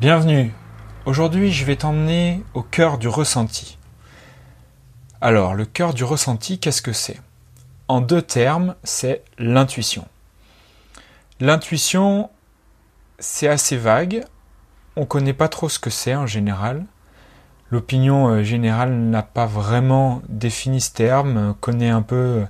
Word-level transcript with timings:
Bienvenue. 0.00 0.52
Aujourd'hui, 1.06 1.50
je 1.50 1.64
vais 1.64 1.74
t'emmener 1.74 2.44
au 2.54 2.62
cœur 2.62 2.98
du 2.98 3.08
ressenti. 3.08 3.78
Alors, 5.20 5.56
le 5.56 5.64
cœur 5.64 5.92
du 5.92 6.04
ressenti, 6.04 6.60
qu'est-ce 6.60 6.82
que 6.82 6.92
c'est? 6.92 7.20
En 7.88 8.00
deux 8.00 8.22
termes, 8.22 8.76
c'est 8.84 9.24
l'intuition. 9.38 10.06
L'intuition, 11.40 12.30
c'est 13.18 13.48
assez 13.48 13.76
vague. 13.76 14.22
On 14.94 15.00
ne 15.00 15.06
connaît 15.06 15.32
pas 15.32 15.48
trop 15.48 15.68
ce 15.68 15.80
que 15.80 15.90
c'est 15.90 16.14
en 16.14 16.28
général. 16.28 16.84
L'opinion 17.72 18.28
euh, 18.28 18.44
générale 18.44 18.92
n'a 18.92 19.24
pas 19.24 19.46
vraiment 19.46 20.22
défini 20.28 20.80
ce 20.80 20.92
terme, 20.92 21.56
connaît 21.60 21.90
un 21.90 22.02
peu 22.02 22.14
euh, 22.14 22.44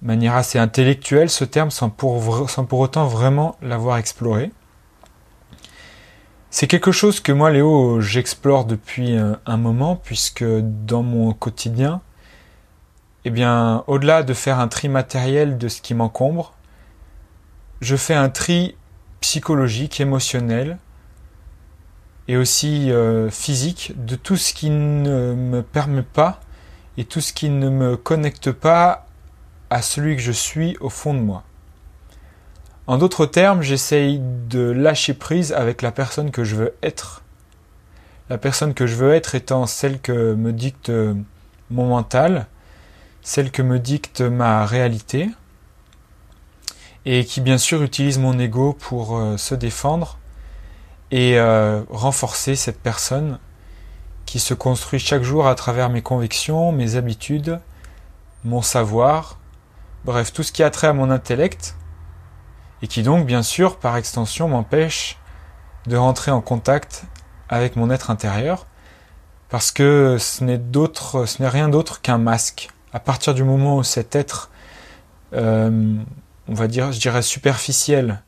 de 0.00 0.06
manière 0.06 0.34
assez 0.34 0.58
intellectuelle 0.58 1.28
ce 1.28 1.44
terme 1.44 1.70
sans 1.70 1.90
pour, 1.90 2.48
sans 2.48 2.64
pour 2.64 2.78
autant 2.78 3.06
vraiment 3.06 3.56
l'avoir 3.60 3.98
exploré. 3.98 4.50
C'est 6.58 6.68
quelque 6.68 6.90
chose 6.90 7.20
que 7.20 7.32
moi, 7.32 7.50
Léo, 7.50 8.00
j'explore 8.00 8.64
depuis 8.64 9.14
un 9.14 9.56
moment, 9.58 9.94
puisque 9.94 10.42
dans 10.42 11.02
mon 11.02 11.34
quotidien, 11.34 12.00
eh 13.26 13.30
bien, 13.30 13.84
au-delà 13.88 14.22
de 14.22 14.32
faire 14.32 14.58
un 14.58 14.66
tri 14.66 14.88
matériel 14.88 15.58
de 15.58 15.68
ce 15.68 15.82
qui 15.82 15.92
m'encombre, 15.92 16.54
je 17.82 17.94
fais 17.94 18.14
un 18.14 18.30
tri 18.30 18.74
psychologique, 19.20 20.00
émotionnel, 20.00 20.78
et 22.26 22.38
aussi 22.38 22.90
euh, 22.90 23.28
physique 23.28 23.92
de 23.94 24.16
tout 24.16 24.38
ce 24.38 24.54
qui 24.54 24.70
ne 24.70 25.34
me 25.34 25.60
permet 25.60 26.00
pas 26.00 26.40
et 26.96 27.04
tout 27.04 27.20
ce 27.20 27.34
qui 27.34 27.50
ne 27.50 27.68
me 27.68 27.98
connecte 27.98 28.50
pas 28.50 29.06
à 29.68 29.82
celui 29.82 30.16
que 30.16 30.22
je 30.22 30.32
suis 30.32 30.78
au 30.80 30.88
fond 30.88 31.12
de 31.12 31.20
moi. 31.20 31.44
En 32.86 32.98
d'autres 32.98 33.26
termes, 33.26 33.62
j'essaye 33.62 34.20
de 34.20 34.70
lâcher 34.70 35.14
prise 35.14 35.52
avec 35.52 35.82
la 35.82 35.90
personne 35.90 36.30
que 36.30 36.44
je 36.44 36.54
veux 36.56 36.74
être. 36.82 37.22
La 38.30 38.38
personne 38.38 38.74
que 38.74 38.86
je 38.86 38.94
veux 38.94 39.12
être 39.12 39.34
étant 39.34 39.66
celle 39.66 40.00
que 40.00 40.34
me 40.34 40.52
dicte 40.52 40.92
mon 41.70 41.86
mental, 41.86 42.46
celle 43.22 43.50
que 43.50 43.62
me 43.62 43.78
dicte 43.78 44.20
ma 44.20 44.64
réalité, 44.66 45.28
et 47.06 47.24
qui 47.24 47.40
bien 47.40 47.58
sûr 47.58 47.82
utilise 47.82 48.18
mon 48.18 48.38
ego 48.38 48.72
pour 48.72 49.16
euh, 49.16 49.36
se 49.36 49.54
défendre 49.54 50.18
et 51.12 51.38
euh, 51.38 51.82
renforcer 51.88 52.56
cette 52.56 52.80
personne 52.80 53.38
qui 54.26 54.40
se 54.40 54.54
construit 54.54 54.98
chaque 54.98 55.22
jour 55.22 55.46
à 55.46 55.54
travers 55.54 55.88
mes 55.88 56.02
convictions, 56.02 56.72
mes 56.72 56.96
habitudes, 56.96 57.60
mon 58.44 58.60
savoir, 58.60 59.38
bref, 60.04 60.32
tout 60.32 60.42
ce 60.42 60.50
qui 60.50 60.64
a 60.64 60.70
trait 60.70 60.88
à 60.88 60.92
mon 60.92 61.10
intellect, 61.10 61.76
et 62.86 62.88
qui 62.88 63.02
donc, 63.02 63.26
bien 63.26 63.42
sûr, 63.42 63.78
par 63.78 63.96
extension, 63.96 64.46
m'empêche 64.46 65.18
de 65.88 65.96
rentrer 65.96 66.30
en 66.30 66.40
contact 66.40 67.02
avec 67.48 67.74
mon 67.74 67.90
être 67.90 68.10
intérieur, 68.12 68.68
parce 69.48 69.72
que 69.72 70.18
ce 70.20 70.44
n'est 70.44 71.48
rien 71.48 71.68
d'autre 71.68 72.00
qu'un 72.00 72.18
masque. 72.18 72.68
À 72.92 73.00
partir 73.00 73.34
du 73.34 73.42
moment 73.42 73.78
où 73.78 73.82
cet 73.82 74.14
être, 74.14 74.52
euh, 75.32 75.96
on 76.46 76.54
va 76.54 76.68
dire, 76.68 76.92
je 76.92 77.00
dirais 77.00 77.22
superficiel, 77.22 78.22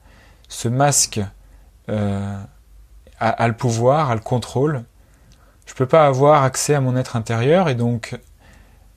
ce 0.48 0.67
masque 0.67 1.20
euh, 1.89 2.36
a, 3.20 3.47
le 3.47 3.55
pouvoir, 3.55 4.11
a 4.11 4.17
le 4.17 4.20
contrôle, 4.20 4.83
je 5.67 5.75
peux 5.75 5.86
pas 5.86 6.05
avoir 6.05 6.42
accès 6.42 6.75
à 6.75 6.81
mon 6.81 6.97
être 6.97 7.14
intérieur 7.14 7.69
et 7.69 7.77
donc 7.77 8.19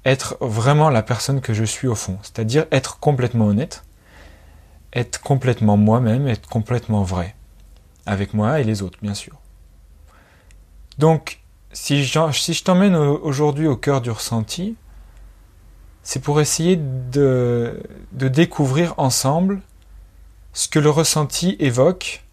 être 0.05 0.37
vraiment 0.41 0.89
la 0.89 1.03
personne 1.03 1.39
que 1.39 1.53
je 1.53 1.65
suis 1.65 1.87
au 1.87 1.93
fond, 1.93 2.17
c'est-à-dire 2.23 2.65
être 2.71 2.97
complètement 2.97 3.45
honnête 3.45 3.83
être 4.93 5.21
complètement 5.21 5.77
moi-même, 5.77 6.27
être 6.27 6.47
complètement 6.47 7.03
vrai. 7.03 7.35
Avec 8.05 8.33
moi 8.33 8.59
et 8.59 8.63
les 8.63 8.81
autres, 8.81 8.97
bien 9.01 9.13
sûr. 9.13 9.37
Donc, 10.97 11.39
si 11.71 12.03
je, 12.03 12.63
t'emmène 12.63 12.95
aujourd'hui 12.95 13.67
au 13.67 13.77
cœur 13.77 14.01
du 14.01 14.11
ressenti, 14.11 14.75
c'est 16.03 16.21
pour 16.21 16.41
essayer 16.41 16.77
de 16.77 17.81
découvrir 18.11 18.93
ensemble 18.97 19.61
ce 20.53 20.67
que 20.67 20.79
le 20.79 20.89
ressenti 20.89 21.55
évoque 21.59 22.23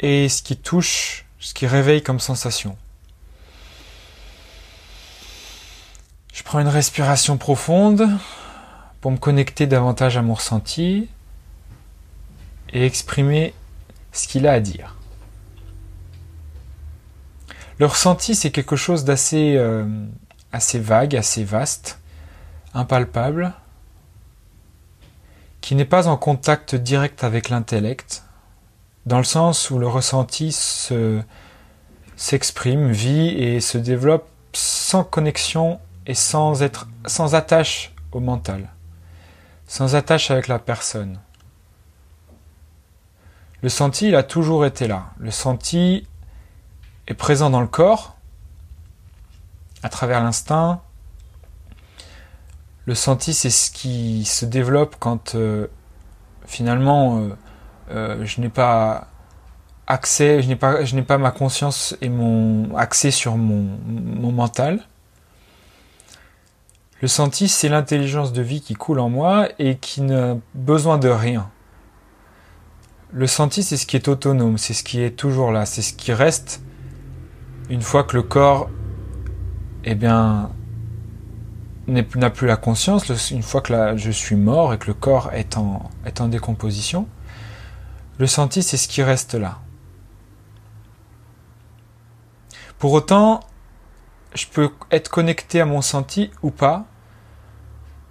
et 0.00 0.28
ce 0.28 0.42
qui 0.42 0.56
touche, 0.56 1.26
ce 1.38 1.54
qui 1.54 1.66
réveille 1.66 2.02
comme 2.02 2.20
sensation. 2.20 2.76
Je 6.32 6.42
prends 6.42 6.60
une 6.60 6.68
respiration 6.68 7.36
profonde 7.36 8.08
pour 9.00 9.10
me 9.10 9.18
connecter 9.18 9.66
davantage 9.66 10.16
à 10.16 10.22
mon 10.22 10.34
ressenti 10.34 11.08
et 12.72 12.84
exprimer 12.84 13.54
ce 14.12 14.28
qu'il 14.28 14.46
a 14.46 14.52
à 14.52 14.60
dire. 14.60 14.96
Le 17.78 17.86
ressenti, 17.86 18.34
c'est 18.34 18.50
quelque 18.50 18.76
chose 18.76 19.04
d'assez 19.04 19.54
euh, 19.56 19.86
assez 20.52 20.78
vague, 20.78 21.16
assez 21.16 21.44
vaste, 21.44 21.98
impalpable, 22.74 23.54
qui 25.60 25.74
n'est 25.74 25.84
pas 25.84 26.06
en 26.08 26.16
contact 26.16 26.74
direct 26.74 27.24
avec 27.24 27.48
l'intellect, 27.48 28.24
dans 29.06 29.18
le 29.18 29.24
sens 29.24 29.70
où 29.70 29.78
le 29.78 29.88
ressenti 29.88 30.52
se, 30.52 31.22
s'exprime, 32.16 32.90
vit 32.90 33.28
et 33.28 33.60
se 33.60 33.78
développe 33.78 34.28
sans 34.52 35.04
connexion 35.04 35.80
et 36.06 36.14
sans 36.14 36.62
être 36.62 36.88
sans 37.06 37.34
attache 37.34 37.94
au 38.12 38.20
mental, 38.20 38.68
sans 39.66 39.94
attache 39.94 40.30
avec 40.30 40.48
la 40.48 40.58
personne. 40.58 41.18
Le 43.62 43.68
senti, 43.68 44.08
il 44.08 44.14
a 44.14 44.22
toujours 44.22 44.64
été 44.64 44.88
là. 44.88 45.10
Le 45.18 45.30
senti 45.30 46.06
est 47.06 47.14
présent 47.14 47.50
dans 47.50 47.60
le 47.60 47.66
corps, 47.66 48.16
à 49.82 49.88
travers 49.88 50.22
l'instinct. 50.22 50.80
Le 52.86 52.94
senti, 52.94 53.34
c'est 53.34 53.50
ce 53.50 53.70
qui 53.70 54.24
se 54.24 54.46
développe 54.46 54.96
quand 54.98 55.34
euh, 55.34 55.66
finalement 56.46 57.18
euh, 57.18 57.28
euh, 57.90 58.24
je 58.24 58.40
n'ai 58.40 58.48
pas 58.48 59.08
accès, 59.86 60.42
je 60.42 60.48
n'ai 60.48 61.02
pas, 61.02 61.18
ma 61.18 61.30
conscience 61.30 61.96
et 62.00 62.08
mon 62.08 62.74
accès 62.76 63.10
sur 63.10 63.36
mon 63.36 64.32
mental. 64.32 64.80
Le 67.00 67.08
senti, 67.08 67.48
c'est 67.48 67.68
l'intelligence 67.68 68.32
de 68.32 68.42
vie 68.42 68.60
qui 68.60 68.74
coule 68.74 69.00
en 69.00 69.08
moi 69.08 69.48
et 69.58 69.76
qui 69.76 70.02
n'a 70.02 70.36
besoin 70.54 70.98
de 70.98 71.08
rien. 71.08 71.50
Le 73.12 73.26
senti, 73.26 73.62
c'est 73.62 73.76
ce 73.76 73.86
qui 73.86 73.96
est 73.96 74.06
autonome, 74.06 74.56
c'est 74.56 74.72
ce 74.72 74.84
qui 74.84 75.02
est 75.02 75.10
toujours 75.10 75.50
là, 75.50 75.66
c'est 75.66 75.82
ce 75.82 75.92
qui 75.92 76.12
reste 76.12 76.62
une 77.68 77.82
fois 77.82 78.04
que 78.04 78.16
le 78.16 78.22
corps, 78.22 78.70
eh 79.84 79.94
bien, 79.94 80.50
n'a 81.88 82.30
plus 82.30 82.46
la 82.46 82.56
conscience, 82.56 83.30
une 83.30 83.42
fois 83.42 83.62
que 83.62 83.96
je 83.96 84.10
suis 84.10 84.36
mort 84.36 84.74
et 84.74 84.78
que 84.78 84.88
le 84.88 84.94
corps 84.94 85.32
est 85.32 85.56
en, 85.56 86.28
décomposition. 86.28 87.08
Le 88.18 88.26
senti, 88.26 88.62
c'est 88.62 88.76
ce 88.76 88.86
qui 88.86 89.02
reste 89.02 89.34
là. 89.34 89.58
Pour 92.78 92.92
autant, 92.92 93.40
je 94.34 94.46
peux 94.46 94.70
être 94.90 95.10
connecté 95.10 95.60
à 95.60 95.64
mon 95.64 95.80
senti 95.80 96.30
ou 96.42 96.50
pas, 96.50 96.86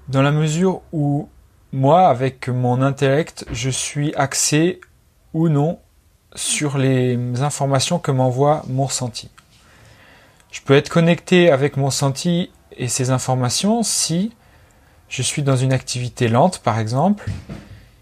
dans 0.08 0.22
la 0.22 0.32
mesure 0.32 0.82
où 0.92 1.30
moi, 1.72 2.08
avec 2.08 2.50
mon 2.50 2.82
intellect, 2.82 3.46
je 3.52 3.70
suis 3.70 4.14
axé 4.16 4.82
ou 5.34 5.50
non 5.50 5.80
sur 6.36 6.78
les 6.78 7.18
informations 7.42 8.00
que 8.00 8.12
m'envoie 8.12 8.64
mon 8.68 8.86
ressenti. 8.86 9.30
Je 10.52 10.62
peux 10.62 10.76
être 10.76 10.90
connecté 10.90 11.52
avec 11.52 11.78
mon 11.78 11.88
ressenti 11.88 12.52
et 12.78 12.88
ces 12.88 13.12
informations 13.12 13.84
si 13.84 14.34
je 15.08 15.22
suis 15.22 15.44
dans 15.44 15.56
une 15.56 15.74
activité 15.74 16.28
lente, 16.28 16.60
par 16.60 16.80
exemple, 16.80 17.30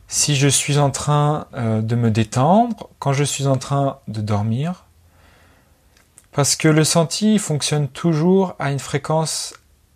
si 0.08 0.36
je 0.36 0.48
suis 0.48 0.78
en 0.78 0.90
train 0.90 1.48
euh, 1.54 1.82
de 1.82 1.96
me 1.96 2.12
détendre, 2.12 2.90
quand 3.00 3.14
je 3.14 3.24
suis 3.24 3.48
en 3.48 3.58
train 3.58 4.00
de 4.08 4.22
dormir, 4.22 4.86
parce 6.32 6.56
que 6.56 6.68
le 6.68 6.84
senti 6.84 7.40
fonctionne 7.40 7.88
toujours 7.88 8.56
à 8.60 8.72
une 8.72 8.80
fréquence 8.80 9.54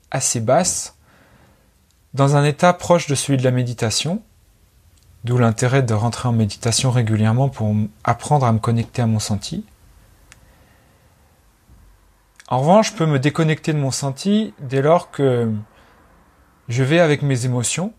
assez 0.09 0.39
basse, 0.39 0.95
dans 2.13 2.35
un 2.35 2.43
état 2.43 2.73
proche 2.73 3.07
de 3.07 3.15
celui 3.15 3.37
de 3.37 3.43
la 3.43 3.51
méditation, 3.51 4.21
D'où 5.23 5.37
l'intérêt 5.37 5.83
de 5.83 5.93
rentrer 5.93 6.29
en 6.29 6.31
méditation 6.31 6.89
régulièrement 6.89 7.49
pour 7.49 7.75
apprendre 8.03 8.45
à 8.45 8.51
me 8.51 8.59
connecter 8.59 9.03
à 9.03 9.07
mon 9.07 9.19
senti. 9.19 9.65
En 12.47 12.59
revanche, 12.59 12.91
je 12.91 12.97
peux 12.97 13.05
me 13.05 13.19
déconnecter 13.19 13.71
de 13.71 13.77
mon 13.77 13.91
senti 13.91 14.53
dès 14.59 14.81
lors 14.81 15.11
que 15.11 15.51
je 16.69 16.83
vais 16.83 16.99
avec 16.99 17.21
mes 17.21 17.45
émotions. 17.45 17.93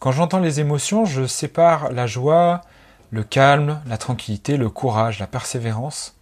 Quand 0.00 0.12
j'entends 0.12 0.40
les 0.40 0.60
émotions, 0.60 1.04
je 1.04 1.26
sépare 1.26 1.92
la 1.92 2.06
joie, 2.06 2.62
le 3.10 3.22
calme, 3.22 3.80
la 3.86 3.98
tranquillité, 3.98 4.56
le 4.56 4.70
courage, 4.70 5.18
la 5.18 5.26
persévérance, 5.26 6.16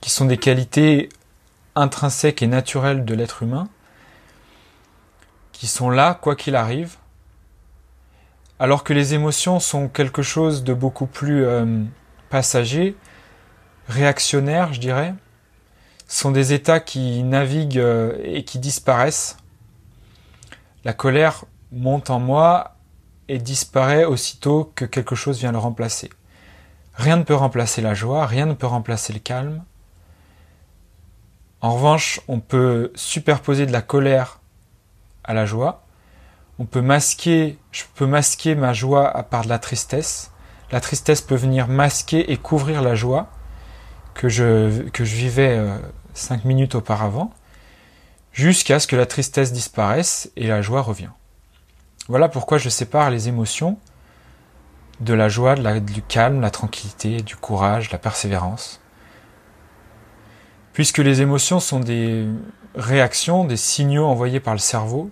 qui 0.00 0.10
sont 0.10 0.24
des 0.24 0.38
qualités 0.38 1.08
intrinsèques 1.74 2.42
et 2.42 2.46
naturelles 2.46 3.04
de 3.04 3.14
l'être 3.14 3.42
humain, 3.42 3.68
qui 5.52 5.66
sont 5.66 5.90
là 5.90 6.14
quoi 6.14 6.34
qu'il 6.36 6.56
arrive, 6.56 6.96
alors 8.58 8.84
que 8.84 8.92
les 8.92 9.14
émotions 9.14 9.60
sont 9.60 9.88
quelque 9.88 10.22
chose 10.22 10.64
de 10.64 10.74
beaucoup 10.74 11.06
plus 11.06 11.44
euh, 11.44 11.84
passager, 12.30 12.96
réactionnaires, 13.88 14.72
je 14.72 14.80
dirais, 14.80 15.14
sont 16.08 16.30
des 16.30 16.52
états 16.52 16.80
qui 16.80 17.22
naviguent 17.22 17.78
euh, 17.78 18.18
et 18.24 18.44
qui 18.44 18.58
disparaissent. 18.58 19.36
La 20.84 20.92
colère 20.92 21.44
monte 21.70 22.10
en 22.10 22.18
moi 22.18 22.76
et 23.28 23.38
disparaît 23.38 24.04
aussitôt 24.04 24.72
que 24.74 24.84
quelque 24.84 25.14
chose 25.14 25.38
vient 25.38 25.52
le 25.52 25.58
remplacer. 25.58 26.10
Rien 26.94 27.16
ne 27.16 27.22
peut 27.22 27.34
remplacer 27.34 27.82
la 27.82 27.94
joie, 27.94 28.26
rien 28.26 28.46
ne 28.46 28.54
peut 28.54 28.66
remplacer 28.66 29.12
le 29.12 29.18
calme. 29.20 29.62
En 31.60 31.74
revanche, 31.74 32.20
on 32.26 32.40
peut 32.40 32.90
superposer 32.94 33.66
de 33.66 33.72
la 33.72 33.82
colère 33.82 34.40
à 35.24 35.34
la 35.34 35.44
joie. 35.44 35.84
On 36.58 36.66
peut 36.66 36.80
masquer, 36.80 37.58
je 37.70 37.84
peux 37.94 38.06
masquer 38.06 38.54
ma 38.54 38.72
joie 38.72 39.08
à 39.08 39.22
part 39.22 39.44
de 39.44 39.48
la 39.48 39.58
tristesse. 39.58 40.32
La 40.72 40.80
tristesse 40.80 41.20
peut 41.20 41.36
venir 41.36 41.68
masquer 41.68 42.32
et 42.32 42.36
couvrir 42.36 42.82
la 42.82 42.94
joie 42.94 43.30
que 44.14 44.28
je, 44.28 44.88
que 44.88 45.04
je 45.04 45.14
vivais 45.14 45.56
euh, 45.56 45.78
cinq 46.14 46.44
minutes 46.44 46.74
auparavant, 46.74 47.32
jusqu'à 48.32 48.80
ce 48.80 48.88
que 48.88 48.96
la 48.96 49.06
tristesse 49.06 49.52
disparaisse 49.52 50.32
et 50.36 50.48
la 50.48 50.60
joie 50.60 50.82
revient. 50.82 51.10
Voilà 52.08 52.28
pourquoi 52.28 52.58
je 52.58 52.68
sépare 52.68 53.10
les 53.10 53.28
émotions 53.28 53.78
de 55.00 55.14
la 55.14 55.28
joie, 55.28 55.54
du 55.54 56.02
calme, 56.02 56.40
la 56.40 56.50
tranquillité, 56.50 57.22
du 57.22 57.36
courage, 57.36 57.92
la 57.92 57.98
persévérance. 57.98 58.80
Puisque 60.72 60.98
les 60.98 61.22
émotions 61.22 61.60
sont 61.60 61.80
des 61.80 62.26
réactions, 62.74 63.44
des 63.44 63.56
signaux 63.56 64.06
envoyés 64.06 64.40
par 64.40 64.54
le 64.54 64.58
cerveau 64.58 65.10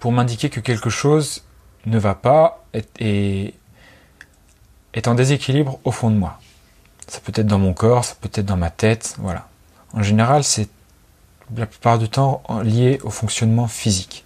pour 0.00 0.12
m'indiquer 0.12 0.50
que 0.50 0.60
quelque 0.60 0.90
chose 0.90 1.44
ne 1.86 1.98
va 1.98 2.14
pas 2.14 2.64
et 2.98 3.54
est 4.94 5.08
en 5.08 5.14
déséquilibre 5.14 5.78
au 5.84 5.90
fond 5.90 6.10
de 6.10 6.16
moi. 6.16 6.38
Ça 7.06 7.20
peut 7.20 7.32
être 7.34 7.46
dans 7.46 7.58
mon 7.58 7.72
corps, 7.72 8.04
ça 8.04 8.14
peut 8.20 8.30
être 8.34 8.46
dans 8.46 8.56
ma 8.56 8.70
tête, 8.70 9.16
voilà. 9.18 9.48
En 9.92 10.02
général, 10.02 10.44
c'est 10.44 10.68
la 11.56 11.66
plupart 11.66 11.98
du 11.98 12.08
temps 12.08 12.42
lié 12.62 13.00
au 13.02 13.10
fonctionnement 13.10 13.68
physique. 13.68 14.24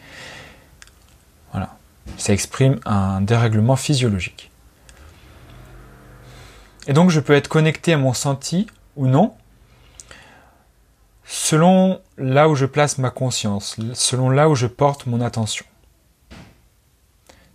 Voilà. 1.53 1.77
Ça 2.17 2.33
exprime 2.33 2.81
un 2.85 3.21
dérèglement 3.21 3.77
physiologique. 3.77 4.51
Et 6.89 6.93
donc 6.93 7.11
je 7.11 7.21
peux 7.21 7.35
être 7.35 7.49
connecté 7.49 7.93
à 7.93 7.99
mon 7.99 8.13
senti 8.13 8.67
ou 8.97 9.07
non, 9.07 9.35
selon 11.25 12.01
là 12.19 12.49
où 12.49 12.55
je 12.55 12.67
place 12.67 12.99
ma 12.99 13.11
conscience, 13.11 13.77
selon 13.95 14.31
là 14.31 14.49
où 14.49 14.55
je 14.55 14.67
porte 14.67 15.07
mon 15.07 15.21
attention. 15.21 15.65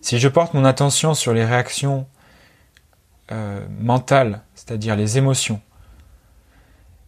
Si 0.01 0.19
je 0.19 0.27
porte 0.27 0.53
mon 0.53 0.65
attention 0.65 1.13
sur 1.13 1.33
les 1.33 1.43
réactions 1.43 2.07
euh, 3.31 3.65
mentales, 3.79 4.41
c'est-à-dire 4.55 4.95
les 4.95 5.17
émotions, 5.17 5.61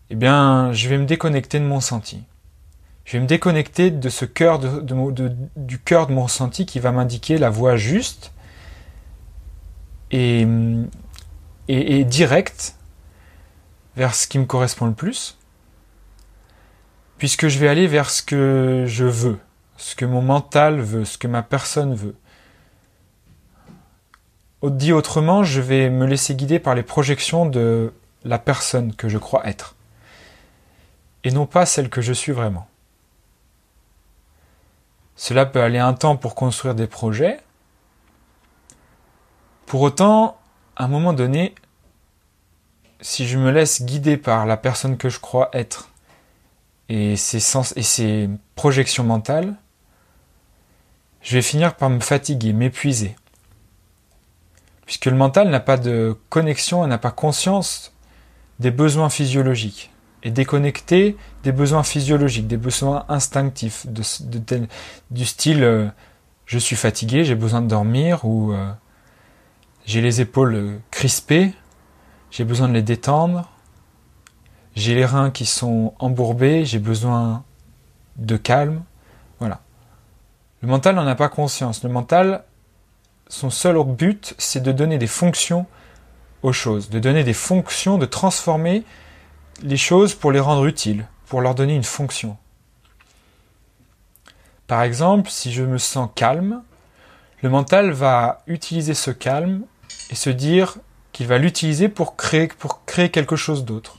eh 0.09 0.15
bien, 0.15 0.73
je 0.73 0.89
vais 0.89 0.97
me 0.97 1.05
déconnecter 1.05 1.59
de 1.59 1.65
mon 1.65 1.79
senti. 1.79 2.23
Je 3.05 3.13
vais 3.13 3.21
me 3.21 3.27
déconnecter 3.27 3.89
de 3.89 4.09
ce 4.09 4.25
cœur 4.25 4.59
de, 4.59 5.35
du 5.55 5.79
cœur 5.79 6.07
de 6.07 6.13
mon 6.13 6.23
ressenti 6.23 6.65
qui 6.65 6.79
va 6.79 6.91
m'indiquer 6.91 7.37
la 7.37 7.49
voie 7.49 7.75
juste 7.75 8.33
et 10.11 10.45
directe 11.67 12.75
vers 13.95 14.13
ce 14.13 14.27
qui 14.27 14.39
me 14.39 14.45
correspond 14.45 14.85
le 14.85 14.93
plus, 14.93 15.38
puisque 17.19 17.49
je 17.49 17.59
vais 17.59 17.67
aller 17.67 17.85
vers 17.85 18.09
ce 18.09 18.23
que 18.23 18.85
je 18.87 19.05
veux, 19.05 19.39
ce 19.77 19.93
que 19.93 20.05
mon 20.05 20.21
mental 20.21 20.79
veut, 20.79 21.05
ce 21.05 21.17
que 21.17 21.27
ma 21.27 21.43
personne 21.43 21.93
veut. 21.93 22.15
Dit 24.63 24.93
autrement, 24.93 25.43
je 25.43 25.61
vais 25.61 25.89
me 25.89 26.05
laisser 26.05 26.33
guider 26.35 26.59
par 26.59 26.75
les 26.75 26.83
projections 26.83 27.45
de 27.45 27.93
la 28.25 28.39
personne 28.39 28.95
que 28.95 29.07
je 29.07 29.17
crois 29.17 29.47
être, 29.47 29.75
et 31.23 31.31
non 31.31 31.45
pas 31.45 31.65
celle 31.65 31.89
que 31.89 32.01
je 32.01 32.13
suis 32.13 32.31
vraiment. 32.31 32.67
Cela 35.15 35.45
peut 35.45 35.61
aller 35.61 35.79
un 35.79 35.93
temps 35.93 36.15
pour 36.15 36.35
construire 36.35 36.75
des 36.75 36.87
projets. 36.87 37.39
Pour 39.65 39.81
autant, 39.81 40.37
à 40.77 40.85
un 40.85 40.87
moment 40.87 41.13
donné, 41.13 41.53
si 43.01 43.27
je 43.27 43.37
me 43.37 43.51
laisse 43.51 43.83
guider 43.83 44.15
par 44.15 44.45
la 44.45 44.55
personne 44.55 44.97
que 44.97 45.09
je 45.09 45.19
crois 45.19 45.49
être 45.53 45.89
et 46.89 47.15
ses 47.15 48.29
projections 48.55 49.03
mentales, 49.03 49.55
je 51.21 51.35
vais 51.35 51.41
finir 51.41 51.75
par 51.75 51.89
me 51.89 51.99
fatiguer, 51.99 52.53
m'épuiser. 52.53 53.15
Puisque 54.85 55.05
le 55.05 55.15
mental 55.15 55.49
n'a 55.49 55.59
pas 55.59 55.77
de 55.77 56.17
connexion, 56.29 56.85
n'a 56.87 56.97
pas 56.97 57.11
conscience 57.11 57.93
des 58.59 58.71
besoins 58.71 59.09
physiologiques, 59.09 59.91
et 60.23 60.31
déconnecté 60.31 61.15
des 61.43 61.51
besoins 61.51 61.83
physiologiques, 61.83 62.47
des 62.47 62.57
besoins 62.57 63.05
instinctifs, 63.07 63.85
de, 63.87 64.67
du 65.11 65.25
style 65.25 65.63
euh, 65.63 65.87
je 66.45 66.57
suis 66.57 66.75
fatigué, 66.75 67.23
j'ai 67.23 67.35
besoin 67.35 67.61
de 67.61 67.67
dormir, 67.67 68.25
ou 68.25 68.51
euh, 68.51 68.71
j'ai 69.85 70.01
les 70.01 70.21
épaules 70.21 70.79
crispées, 70.89 71.53
j'ai 72.31 72.43
besoin 72.43 72.67
de 72.67 72.73
les 72.73 72.81
détendre, 72.81 73.47
j'ai 74.75 74.95
les 74.95 75.05
reins 75.05 75.31
qui 75.31 75.45
sont 75.45 75.93
embourbés, 75.99 76.65
j'ai 76.65 76.79
besoin 76.79 77.43
de 78.17 78.37
calme. 78.37 78.83
Voilà. 79.39 79.61
Le 80.61 80.67
mental 80.67 80.95
n'en 80.95 81.07
a 81.07 81.15
pas 81.15 81.29
conscience. 81.29 81.83
Le 81.83 81.89
mental 81.89 82.43
son 83.29 83.51
seul 83.51 83.81
but, 83.83 84.33
c'est 84.39 84.61
de 84.61 84.71
donner 84.71 84.97
des 84.97 85.07
fonctions 85.07 85.67
aux 86.41 86.51
choses, 86.51 86.89
de 86.89 86.99
donner 86.99 87.23
des 87.23 87.33
fonctions, 87.33 87.97
de 87.97 88.05
transformer 88.05 88.83
les 89.61 89.77
choses 89.77 90.15
pour 90.15 90.31
les 90.31 90.39
rendre 90.39 90.65
utiles, 90.65 91.05
pour 91.27 91.41
leur 91.41 91.53
donner 91.53 91.75
une 91.75 91.83
fonction. 91.83 92.37
Par 94.67 94.81
exemple, 94.81 95.29
si 95.29 95.51
je 95.51 95.63
me 95.63 95.77
sens 95.77 96.09
calme, 96.15 96.63
le 97.41 97.49
mental 97.49 97.91
va 97.91 98.41
utiliser 98.47 98.93
ce 98.93 99.11
calme 99.11 99.61
et 100.09 100.15
se 100.15 100.29
dire 100.29 100.77
qu'il 101.11 101.27
va 101.27 101.37
l'utiliser 101.37 101.87
pour 101.87 102.15
créer, 102.15 102.47
pour 102.47 102.85
créer 102.85 103.09
quelque 103.09 103.35
chose 103.35 103.63
d'autre, 103.63 103.97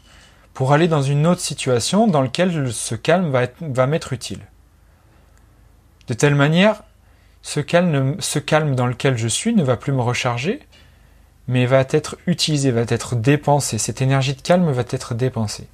pour 0.61 0.75
aller 0.75 0.89
dans 0.89 1.01
une 1.01 1.27
autre 1.27 1.41
situation 1.41 2.07
dans 2.07 2.21
laquelle 2.21 2.71
ce 2.71 2.95
calme 2.95 3.35
va, 3.63 3.87
m'être 3.87 4.13
utile. 4.13 4.41
De 6.07 6.13
telle 6.13 6.35
manière, 6.35 6.83
ce 7.41 7.61
calme, 7.61 8.17
ce 8.19 8.39
calme 8.39 8.75
dans 8.75 8.87
lequel 8.87 9.17
je 9.17 9.27
suis 9.27 9.55
ne 9.55 9.63
va 9.63 9.79
plus 9.79 9.93
me 9.93 10.03
recharger, 10.03 10.61
mais 11.49 11.65
va 11.65 11.87
être 11.89 12.19
utilisé, 12.27 12.73
va 12.73 12.83
être 12.83 13.17
dépensé. 13.17 13.79
Cette 13.79 14.03
énergie 14.03 14.35
de 14.35 14.43
calme 14.43 14.71
va 14.71 14.83
être 14.91 15.15
dépensée. 15.15 15.67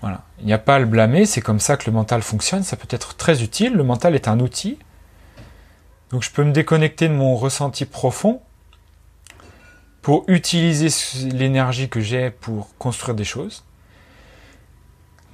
Voilà. 0.00 0.24
Il 0.40 0.46
n'y 0.46 0.52
a 0.52 0.58
pas 0.58 0.74
à 0.74 0.80
le 0.80 0.86
blâmer, 0.86 1.26
c'est 1.26 1.40
comme 1.40 1.60
ça 1.60 1.76
que 1.76 1.86
le 1.86 1.92
mental 1.92 2.22
fonctionne, 2.22 2.64
ça 2.64 2.76
peut 2.76 2.88
être 2.90 3.14
très 3.14 3.40
utile, 3.40 3.74
le 3.74 3.84
mental 3.84 4.16
est 4.16 4.26
un 4.26 4.40
outil. 4.40 4.80
Donc 6.10 6.24
je 6.24 6.32
peux 6.32 6.42
me 6.42 6.50
déconnecter 6.50 7.06
de 7.06 7.14
mon 7.14 7.36
ressenti 7.36 7.84
profond 7.84 8.42
pour 10.06 10.22
utiliser 10.28 10.86
l'énergie 11.32 11.88
que 11.88 11.98
j'ai 11.98 12.30
pour 12.30 12.76
construire 12.78 13.16
des 13.16 13.24
choses. 13.24 13.64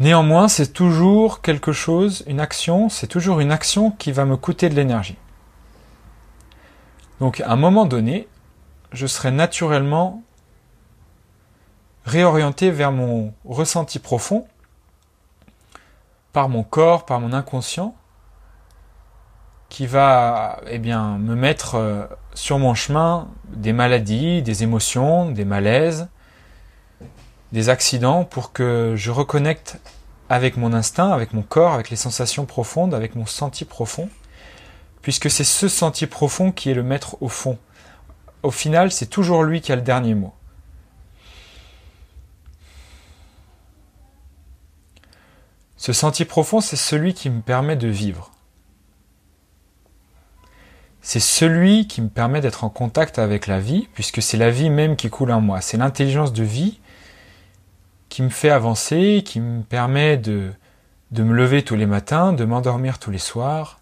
Néanmoins, 0.01 0.49
c'est 0.49 0.73
toujours 0.73 1.43
quelque 1.43 1.73
chose, 1.73 2.25
une 2.27 2.41
action, 2.41 2.89
c'est 2.89 3.07
toujours 3.07 3.41
une 3.41 3.53
action 3.53 3.91
qui 3.91 4.13
va 4.13 4.25
me 4.25 4.39
coûter 4.39 4.71
de 4.71 4.75
l'énergie. 4.75 5.19
Donc 7.21 7.43
à 7.43 7.51
un 7.51 7.57
moment 7.57 7.85
donné, 7.85 8.27
je 8.93 9.07
serai 9.07 9.31
naturellement 9.31 10.23
réorienté 12.07 12.71
vers 12.71 12.93
mon 12.93 13.35
ressenti 13.45 13.99
profond, 13.99 14.47
par 16.33 16.49
mon 16.49 16.63
corps, 16.63 17.05
par 17.05 17.21
mon 17.21 17.35
inconscient, 17.35 17.95
qui 19.73 19.87
va 19.87 20.61
eh 20.69 20.79
bien, 20.79 21.17
me 21.17 21.35
mettre 21.35 21.77
euh, 21.77 22.05
sur 22.35 22.59
mon 22.59 22.75
chemin 22.75 23.31
des 23.55 23.73
maladies, 23.73 24.43
des 24.43 24.63
émotions, 24.63 25.31
des 25.31 25.47
malaises, 25.47 26.09
des 27.53 27.71
accidents 27.71 28.25
pour 28.25 28.53
que 28.53 28.93
je 28.97 29.11
reconnecte 29.11 29.81
avec 30.29 30.59
mon 30.59 30.75
instinct, 30.75 31.11
avec 31.11 31.33
mon 31.33 31.41
corps, 31.41 31.73
avec 31.73 31.89
les 31.89 31.97
sensations 31.97 32.45
profondes, 32.45 32.93
avec 32.93 33.15
mon 33.15 33.25
senti 33.25 33.65
profond, 33.65 34.11
puisque 35.01 35.31
c'est 35.31 35.43
ce 35.43 35.69
senti 35.69 36.07
profond 36.07 36.53
qui 36.53 36.69
est 36.69 36.75
le 36.75 36.83
maître 36.83 37.17
au 37.23 37.31
fond. 37.31 37.57
Au 38.43 38.51
final, 38.51 38.93
c'est 38.93 39.07
toujours 39.07 39.43
lui 39.43 39.63
qui 39.63 39.73
a 39.73 39.77
le 39.77 39.81
dernier 39.81 40.15
mot. 40.15 40.35
Ce 45.79 45.95
senti 45.95 46.27
profond, 46.27 46.61
c'est 46.61 46.77
celui 46.77 47.15
qui 47.15 47.31
me 47.31 47.41
permet 47.41 47.77
de 47.77 47.89
vivre. 47.89 48.33
C'est 51.05 51.21
celui 51.21 51.89
qui 51.89 52.01
me 52.01 52.09
permet 52.09 52.41
d'être 52.41 52.63
en 52.63 52.71
contact 52.71 53.19
avec 53.19 53.49
la 53.49 53.59
vie, 53.59 53.89
puisque 53.93 54.23
c'est 54.23 54.37
la 54.37 54.51
vie 54.51 54.71
même 54.71 54.95
qui 54.95 55.11
coule 55.11 55.33
en 55.33 55.41
moi. 55.41 55.61
C'est 55.61 55.77
l'intelligence 55.77 56.33
de 56.33 56.45
vie 56.45 56.81
qui 58.09 58.23
me 58.23 58.29
fait 58.29 58.51
avancer, 58.51 59.23
qui 59.25 59.41
me 59.41 59.63
permet 59.63 60.17
de, 60.17 60.53
de 61.11 61.23
me 61.25 61.35
lever 61.35 61.65
tous 61.65 61.75
les 61.75 61.87
matins, 61.87 62.33
de 62.33 62.45
m'endormir 62.45 63.01
tous 63.01 63.11
les 63.11 63.19
soirs, 63.19 63.81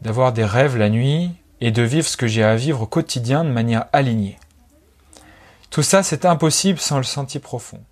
d'avoir 0.00 0.32
des 0.32 0.44
rêves 0.44 0.78
la 0.78 0.88
nuit 0.88 1.32
et 1.60 1.70
de 1.70 1.82
vivre 1.82 2.08
ce 2.08 2.16
que 2.16 2.26
j'ai 2.26 2.42
à 2.42 2.56
vivre 2.56 2.82
au 2.82 2.86
quotidien 2.86 3.44
de 3.44 3.50
manière 3.50 3.84
alignée. 3.92 4.38
Tout 5.68 5.82
ça, 5.82 6.02
c'est 6.02 6.24
impossible 6.24 6.78
sans 6.78 6.96
le 6.96 7.04
senti 7.04 7.38
profond. 7.38 7.82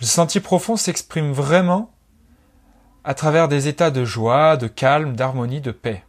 Le 0.00 0.06
senti 0.06 0.40
profond 0.40 0.76
s'exprime 0.76 1.32
vraiment 1.32 1.93
à 3.04 3.14
travers 3.14 3.48
des 3.48 3.68
états 3.68 3.90
de 3.90 4.04
joie, 4.04 4.56
de 4.56 4.66
calme, 4.66 5.14
d'harmonie, 5.14 5.60
de 5.60 5.70
paix. 5.70 6.02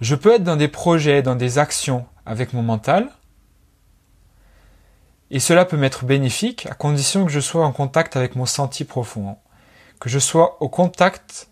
Je 0.00 0.14
peux 0.14 0.34
être 0.34 0.44
dans 0.44 0.56
des 0.56 0.68
projets, 0.68 1.22
dans 1.22 1.34
des 1.34 1.58
actions 1.58 2.06
avec 2.24 2.52
mon 2.52 2.62
mental, 2.62 3.10
et 5.30 5.40
cela 5.40 5.64
peut 5.66 5.76
m'être 5.76 6.06
bénéfique 6.06 6.66
à 6.66 6.74
condition 6.74 7.26
que 7.26 7.32
je 7.32 7.40
sois 7.40 7.66
en 7.66 7.72
contact 7.72 8.16
avec 8.16 8.34
mon 8.34 8.46
senti 8.46 8.84
profond, 8.84 9.36
que 10.00 10.08
je 10.08 10.18
sois 10.18 10.62
au 10.62 10.68
contact 10.68 11.50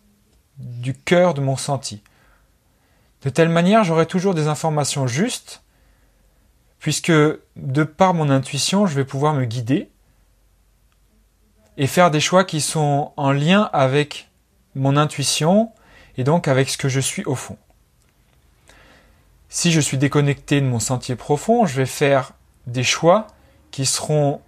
du 0.59 0.95
cœur 0.95 1.35
de 1.35 1.42
mon 1.42 1.56
senti. 1.56 2.02
De 3.23 3.28
telle 3.28 3.50
manière, 3.50 3.85
j'aurai 3.85 4.06
toujours 4.06 4.35
des 4.35 4.47
informations 4.47 5.06
justes, 5.06 5.62
puisque 6.78 7.12
de 7.12 7.85
par 7.85 8.14
mon 8.14 8.30
intuition, 8.30 8.87
je 8.87 8.95
vais 8.95 9.04
pouvoir 9.04 9.35
me 9.35 9.45
guider 9.45 9.90
et 11.78 11.87
faire 11.87 12.11
des 12.11 12.21
choix 12.21 12.45
qui 12.45 12.61
sont 12.61 13.12
en 13.16 13.33
lien 13.33 13.71
avec 13.73 14.28
mon 14.75 14.97
intuition 14.97 15.71
et 16.16 16.25
donc 16.25 16.49
avec 16.49 16.68
ce 16.68 16.78
que 16.78 16.88
je 16.88 17.00
suis 17.00 17.25
au 17.25 17.35
fond. 17.35 17.56
Si 19.49 19.73
je 19.73 19.80
suis 19.80 19.99
déconnecté 19.99 20.61
de 20.61 20.66
mon 20.66 20.80
sentier 20.80 21.16
profond, 21.16 21.66
je 21.66 21.76
vais 21.76 21.87
faire 21.87 22.33
des 22.66 22.83
choix 22.83 23.26
qui 23.71 23.87
seront 23.87 24.40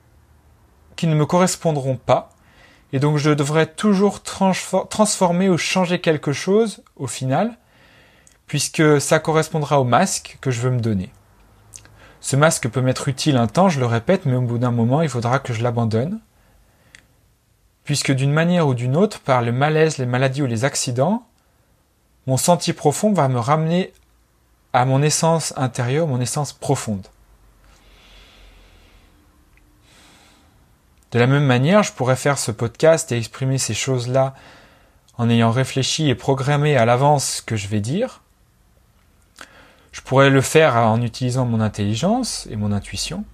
qui 0.97 1.07
ne 1.07 1.15
me 1.15 1.27
correspondront 1.27 1.97
pas 1.97 2.31
et 2.93 2.99
donc 2.99 3.19
je 3.19 3.31
devrais 3.31 3.67
toujours 3.67 4.23
transformer 4.23 5.49
ou 5.49 5.57
changer 5.57 6.01
quelque 6.01 6.33
chose 6.33 6.83
au 6.97 7.07
final 7.07 7.57
puisque 8.47 9.01
ça 9.01 9.19
correspondra 9.21 9.81
au 9.81 9.85
masque 9.85 10.39
que 10.41 10.51
je 10.51 10.61
veux 10.61 10.71
me 10.71 10.81
donner. 10.81 11.13
Ce 12.21 12.35
masque 12.35 12.69
peut 12.69 12.81
m'être 12.81 13.07
utile 13.09 13.37
un 13.37 13.47
temps, 13.47 13.69
je 13.69 13.79
le 13.79 13.87
répète, 13.87 14.27
mais 14.27 14.35
au 14.35 14.41
bout 14.41 14.59
d'un 14.59 14.73
moment, 14.73 15.03
il 15.03 15.09
faudra 15.09 15.39
que 15.39 15.53
je 15.53 15.63
l'abandonne 15.63 16.19
puisque 17.89 18.13
d'une 18.13 18.33
manière 18.33 18.69
ou 18.69 18.75
d'une 18.75 18.99
autre, 18.99 19.19
par 19.19 19.41
le 19.41 19.51
malaise, 19.51 19.97
les 19.97 20.05
maladies 20.05 20.43
ou 20.43 20.47
les 20.47 20.67
accidents, 20.67 21.27
mon 22.27 22.37
senti 22.37 22.75
profond 22.75 23.15
va 23.15 23.29
me 23.29 23.39
ramener 23.39 23.95
à 24.75 24.85
mon 24.85 25.01
essence 25.01 25.55
intérieure, 25.57 26.07
mon 26.07 26.21
essence 26.21 26.53
profonde. 26.53 27.07
De 31.13 31.19
la 31.19 31.27
même 31.27 31.47
manière, 31.47 31.83
je 31.83 31.95
pourrais 31.95 32.15
faire 32.15 32.37
ce 32.37 32.51
podcast 32.51 33.11
et 33.11 33.17
exprimer 33.17 33.57
ces 33.57 33.73
choses-là 33.73 34.35
en 35.17 35.31
ayant 35.31 35.51
réfléchi 35.51 36.11
et 36.11 36.15
programmé 36.15 36.77
à 36.77 36.85
l'avance 36.85 37.37
ce 37.37 37.43
que 37.43 37.57
je 37.57 37.69
vais 37.69 37.81
dire. 37.81 38.21
Je 39.93 40.03
pourrais 40.03 40.29
le 40.29 40.43
faire 40.43 40.77
en 40.77 41.01
utilisant 41.01 41.47
mon 41.47 41.63
intelligence 41.63 42.47
et 42.51 42.57
mon 42.57 42.71
intuition. 42.71 43.25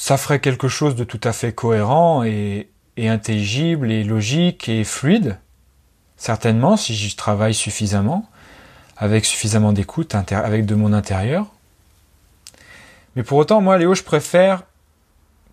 Ça 0.00 0.16
ferait 0.16 0.40
quelque 0.40 0.66
chose 0.66 0.96
de 0.96 1.04
tout 1.04 1.20
à 1.24 1.32
fait 1.34 1.52
cohérent 1.52 2.24
et, 2.24 2.70
intelligible 2.96 3.92
et 3.92 4.02
logique 4.02 4.66
et 4.66 4.82
fluide, 4.82 5.38
certainement, 6.16 6.78
si 6.78 6.94
j'y 6.94 7.14
travaille 7.14 7.52
suffisamment, 7.52 8.26
avec 8.96 9.26
suffisamment 9.26 9.74
d'écoute, 9.74 10.14
avec 10.14 10.64
de 10.64 10.74
mon 10.74 10.94
intérieur. 10.94 11.52
Mais 13.14 13.22
pour 13.22 13.36
autant, 13.36 13.60
moi, 13.60 13.76
Léo, 13.76 13.94
je 13.94 14.02
préfère 14.02 14.62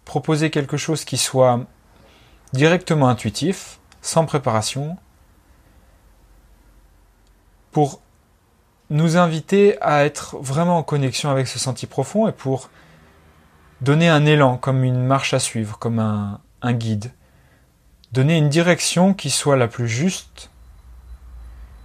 proposer 0.06 0.50
quelque 0.50 0.78
chose 0.78 1.04
qui 1.04 1.18
soit 1.18 1.60
directement 2.54 3.10
intuitif, 3.10 3.80
sans 4.02 4.26
préparation, 4.26 4.96
pour 7.72 8.00
nous 8.90 9.18
inviter 9.18 9.80
à 9.82 10.06
être 10.06 10.38
vraiment 10.38 10.78
en 10.78 10.84
connexion 10.84 11.30
avec 11.30 11.48
ce 11.48 11.60
senti 11.60 11.86
profond 11.86 12.30
et 12.30 12.32
pour 12.32 12.70
donner 13.82 14.10
un 14.10 14.26
élan 14.26 14.58
comme 14.58 14.84
une 14.84 15.06
marche 15.06 15.34
à 15.34 15.40
suivre, 15.40 15.78
comme 15.78 16.00
un, 16.00 16.74
guide, 16.74 17.12
donner 18.12 18.38
une 18.38 18.50
direction 18.50 19.14
qui 19.14 19.30
soit 19.30 19.58
la 19.58 19.68
plus 19.68 19.88
juste 19.88 20.50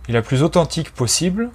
et 0.09 0.13
la 0.13 0.23
plus 0.23 0.43
authentique 0.43 0.93
possible 0.93 1.51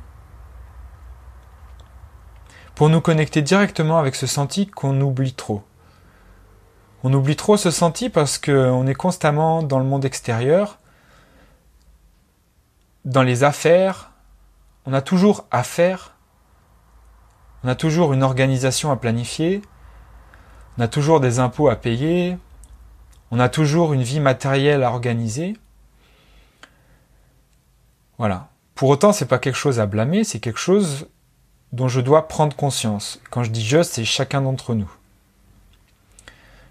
pour 2.75 2.89
nous 2.89 3.01
connecter 3.01 3.41
directement 3.41 3.98
avec 3.98 4.15
ce 4.15 4.27
senti 4.27 4.67
qu'on 4.67 5.01
oublie 5.01 5.34
trop. 5.34 5.63
On 7.03 7.13
oublie 7.13 7.36
trop 7.36 7.58
ce 7.58 7.72
senti 7.72 8.10
parce 8.10 8.38
qu'on 8.38 8.86
est 8.88 8.96
constamment 8.96 9.63
dans 9.63 9.79
le 9.79 9.86
monde 9.86 10.06
extérieur, 10.06 10.79
dans 13.06 13.24
les 13.24 13.44
affaires, 13.44 14.12
on 14.86 14.94
a 14.94 15.01
toujours 15.01 15.46
à 15.50 15.63
faire, 15.63 16.15
on 17.63 17.70
a 17.70 17.75
toujours 17.75 18.13
une 18.13 18.24
organisation 18.24 18.91
à 18.91 18.98
planifier, 18.98 19.62
on 20.77 20.81
a 20.81 20.88
toujours 20.88 21.19
des 21.19 21.39
impôts 21.39 21.69
à 21.69 21.75
payer, 21.75 22.38
on 23.31 23.39
a 23.39 23.50
toujours 23.50 23.93
une 23.93 24.03
vie 24.03 24.19
matérielle 24.19 24.84
à 24.84 24.91
organiser. 24.91 25.57
Voilà. 28.17 28.50
Pour 28.75 28.89
autant, 28.89 29.12
c'est 29.12 29.25
pas 29.25 29.39
quelque 29.39 29.55
chose 29.55 29.79
à 29.79 29.86
blâmer, 29.86 30.24
c'est 30.24 30.39
quelque 30.39 30.60
chose 30.60 31.07
dont 31.74 31.88
je 31.88 32.00
dois 32.00 32.27
prendre 32.27 32.55
conscience. 32.55 33.19
Quand 33.31 33.43
je 33.43 33.51
dis 33.51 33.65
je, 33.65 33.81
c'est 33.84 34.05
chacun 34.05 34.41
d'entre 34.41 34.75
nous. 34.75 34.91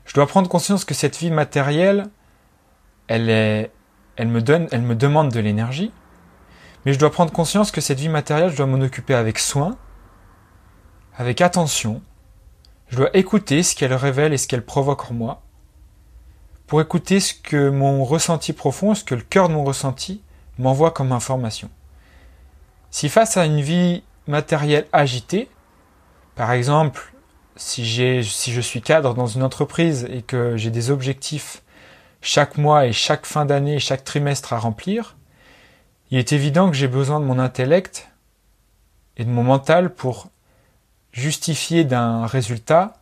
Je 0.05 0.15
dois 0.15 0.27
prendre 0.27 0.49
conscience 0.49 0.85
que 0.85 0.95
cette 0.95 1.17
vie 1.17 1.33
matérielle, 1.33 2.09
elle 3.09 3.29
est, 3.29 3.73
elle 4.15 4.29
me 4.29 4.41
donne, 4.41 4.69
elle 4.71 4.83
me 4.83 4.95
demande 4.95 5.31
de 5.33 5.41
l'énergie, 5.41 5.91
mais 6.85 6.93
je 6.93 6.99
dois 6.99 7.11
prendre 7.11 7.33
conscience 7.33 7.73
que 7.73 7.81
cette 7.81 7.99
vie 7.99 8.09
matérielle, 8.09 8.51
je 8.51 8.57
dois 8.57 8.67
m'en 8.67 8.81
occuper 8.81 9.15
avec 9.15 9.41
soin, 9.41 9.77
avec 11.17 11.41
attention, 11.41 12.03
je 12.89 12.97
dois 12.97 13.11
écouter 13.15 13.63
ce 13.63 13.75
qu'elle 13.75 13.95
révèle 13.95 14.33
et 14.33 14.39
ce 14.39 14.47
qu'elle 14.47 14.65
provoque 14.65 15.11
en 15.11 15.15
moi, 15.15 15.43
pour 16.67 16.81
écouter 16.81 17.21
ce 17.21 17.35
que 17.35 17.71
mon 17.71 18.05
ressenti 18.05 18.53
profond, 18.53 18.95
ce 18.95 19.05
que 19.05 19.15
le 19.15 19.23
cœur 19.23 19.49
de 19.49 19.55
mon 19.55 19.65
ressenti 19.65 20.23
m'envoie 20.59 20.91
comme 20.91 21.13
information. 21.13 21.71
Si 22.91 23.09
face 23.09 23.37
à 23.37 23.45
une 23.45 23.61
vie 23.61 24.03
matérielle 24.27 24.87
agitée, 24.93 25.49
par 26.35 26.53
exemple, 26.53 27.13
si, 27.57 27.85
j'ai, 27.85 28.23
si 28.23 28.53
je 28.53 28.61
suis 28.61 28.83
cadre 28.83 29.15
dans 29.15 29.27
une 29.27 29.43
entreprise 29.43 30.07
et 30.11 30.23
que 30.23 30.57
j'ai 30.57 30.71
des 30.71 30.91
objectifs 30.91 31.63
chaque 32.21 32.59
mois 32.59 32.87
et 32.87 32.93
chaque 32.93 33.27
fin 33.27 33.45
d'année, 33.45 33.79
chaque 33.79 34.05
trimestre 34.05 34.53
à 34.53 34.59
remplir, 34.59 35.17
il 36.11 36.19
est 36.19 36.33
évident 36.33 36.71
que 36.71 36.77
j'ai 36.77 36.89
besoin 36.89 37.21
de 37.21 37.25
mon 37.25 37.39
intellect 37.39 38.09
et 39.17 39.25
de 39.25 39.31
mon 39.31 39.43
mental 39.43 39.95
pour 39.95 40.29
justifié 41.17 41.85
d'un 41.85 42.27
résultat. 42.27 42.99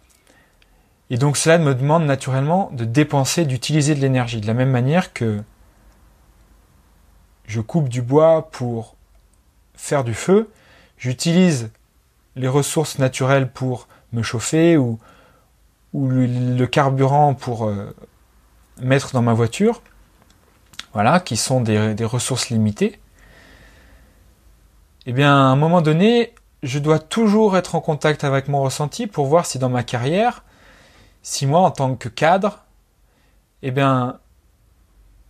Et 1.11 1.19
donc 1.19 1.37
cela 1.37 1.59
me 1.59 1.75
demande 1.75 2.05
naturellement 2.05 2.71
de 2.73 2.85
dépenser, 2.85 3.45
d'utiliser 3.45 3.95
de 3.95 4.01
l'énergie. 4.01 4.41
De 4.41 4.47
la 4.47 4.55
même 4.55 4.71
manière 4.71 5.13
que 5.13 5.43
je 7.47 7.61
coupe 7.61 7.89
du 7.89 8.01
bois 8.01 8.49
pour 8.53 8.97
faire 9.75 10.05
du 10.05 10.15
feu, 10.15 10.49
j'utilise 10.97 11.71
les 12.37 12.49
ressources 12.49 12.99
naturelles 12.99 13.51
pour 13.51 13.89
me 14.13 14.23
chauffer 14.23 14.77
ou, 14.77 14.99
le, 15.93 16.65
carburant 16.67 17.35
pour 17.35 17.67
euh, 17.67 17.95
mettre 18.81 19.13
dans 19.13 19.23
ma 19.23 19.33
voiture, 19.33 19.83
voilà, 20.93 21.21
qui 21.21 21.37
sont 21.37 21.61
des, 21.61 21.95
des 21.95 22.05
ressources 22.05 22.51
limitées. 22.51 22.99
Eh 25.07 25.13
bien, 25.13 25.31
à 25.31 25.51
un 25.51 25.57
moment 25.57 25.83
donné, 25.83 26.33
je 26.65 26.79
dois 26.79 26.99
toujours 26.99 27.59
être 27.59 27.75
en 27.75 27.81
contact 27.81 28.25
avec 28.25 28.49
mon 28.49 28.63
ressenti 28.63 29.07
pour 29.07 29.27
voir 29.27 29.45
si 29.45 29.59
dans 29.59 29.69
ma 29.69 29.83
carrière, 29.83 30.45
si 31.23 31.47
moi 31.47 31.61
en 31.61 31.71
tant 31.71 31.95
que 31.95 32.09
cadre, 32.09 32.65
eh 33.63 33.71
bien, 33.71 34.19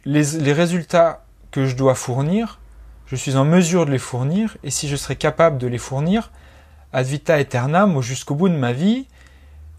les, 0.04 0.52
résultats 0.52 1.24
que 1.50 1.66
je 1.66 1.74
dois 1.74 1.96
fournir, 1.96 2.60
je 3.06 3.16
suis 3.16 3.36
en 3.36 3.44
mesure 3.44 3.84
de 3.84 3.90
les 3.90 3.98
fournir, 3.98 4.56
et 4.62 4.70
si 4.70 4.88
je 4.88 4.94
serai 4.94 5.16
capable 5.16 5.58
de 5.58 5.66
les 5.66 5.78
fournir 5.78 6.30
ad 6.92 7.04
vita 7.06 7.34
aeternam 7.34 8.00
jusqu'au 8.00 8.36
bout 8.36 8.48
de 8.48 8.56
ma 8.56 8.72
vie, 8.72 9.08